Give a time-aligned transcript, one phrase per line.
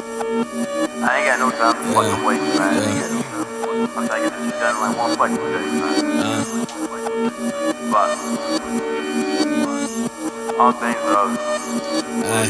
[0.00, 2.60] I ain't got no time to fucking wait, man.
[2.60, 3.46] I ain't got no time.
[3.96, 6.40] I'm trying this done like one fucking day, man.
[7.90, 8.08] But
[10.58, 11.28] all things are
[12.22, 12.46] Ay,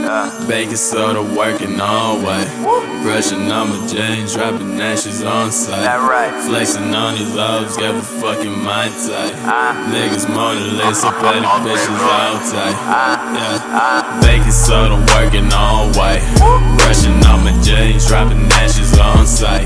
[0.00, 0.44] yeah.
[0.48, 2.44] baking soda working all way.
[3.02, 5.80] Brushing on my jeans, dropping ashes on sight.
[5.82, 6.32] That right.
[6.44, 9.32] Flexing on these lows, got a fucking mind tight.
[9.44, 9.76] Ah.
[9.92, 12.76] Niggas Mona Lisa, petty bitches all tight.
[12.88, 13.16] Ah.
[13.36, 14.20] Yeah.
[14.20, 15.19] Baking soda working
[18.10, 19.62] dropping ashes on sight.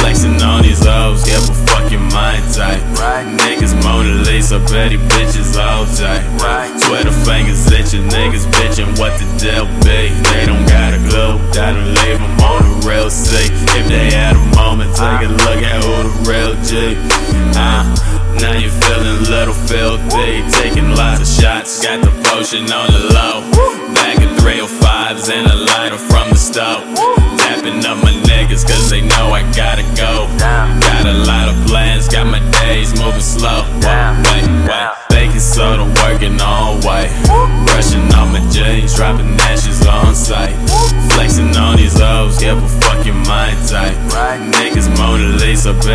[0.00, 2.80] Flexing on these lows, got a fucking mind tight.
[2.96, 3.28] Right.
[3.44, 6.24] Niggas Mona Lisa, petty bitches all tight.
[6.40, 6.72] Right.
[6.80, 10.08] Twitter fingers itching, niggas bitching what the deal be.
[10.32, 13.52] They don't got a clue, that'll leave them on the real C.
[13.76, 16.96] If they had a moment, take a look at who the real G.
[17.52, 17.84] Uh,
[18.40, 23.12] now you feeling a little filthy, taking lots of shots, got the potion on the
[23.12, 23.44] low.
[23.92, 26.93] Bag of 305s and a lighter from the stove.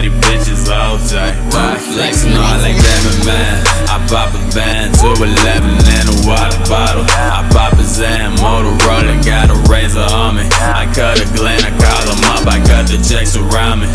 [0.00, 0.96] Lisa, bitches all.
[1.52, 3.56] Why flexing all like Batman man?
[3.92, 7.04] I pop a band, 211 and a water bottle.
[7.12, 10.48] I pop a Zan, Motorola, got a razor on me.
[10.48, 13.88] I cut a Glen, I call him up, I cut the checks around me.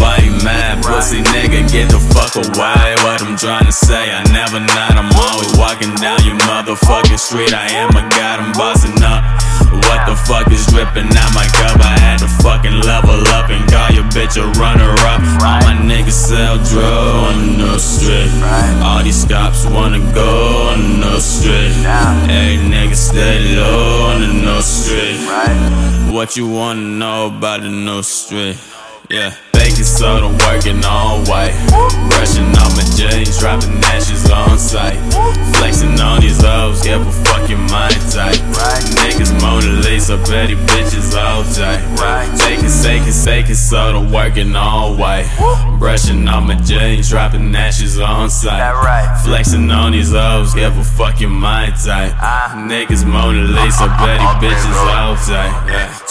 [0.00, 1.68] Why you mad, pussy nigga?
[1.68, 2.96] Get the fuck away.
[3.04, 4.96] What I'm trying to say, I never not.
[4.96, 7.52] I'm always walking down your motherfucking street.
[7.52, 9.20] I am a god, I'm bossing up.
[9.68, 11.76] What the fuck is dripping out my cup?
[11.76, 12.01] I to
[12.42, 15.22] fucking level up and call your bitch a runner up.
[15.40, 18.30] All my niggas sell drugs on the street.
[18.82, 21.72] All these cops wanna go on the street.
[22.26, 25.18] Hey, niggas stay low on the no street.
[25.26, 26.10] Right.
[26.12, 28.58] What you wanna know about the no street?
[29.08, 31.52] Yeah, baking soda working all white.
[32.08, 34.96] Brushing on my jeans, dropping ashes on sight.
[35.56, 38.40] Flexing on these O's, give a fucking mind tight.
[38.56, 38.82] Right.
[39.04, 41.82] Niggas Mona Lisa, petty bitches all tight.
[42.82, 42.98] Right.
[42.98, 45.26] Taking, taking, taking soda working all white.
[45.78, 48.72] Brushing on my jeans, dropping ashes on sight.
[48.72, 49.22] Right.
[49.24, 52.12] Flexing on these O's, give a fucking mind tight.
[52.16, 52.52] Ah.
[52.68, 55.66] Niggas Mona Lisa, petty bitches all tight.
[55.68, 56.01] Yeah.